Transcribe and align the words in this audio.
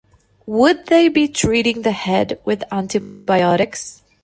Would 0.47 0.87
they 0.87 1.09
be 1.09 1.27
treating 1.27 1.83
the 1.83 1.91
head 1.91 2.39
with 2.43 2.63
antibiotics? 2.71 4.01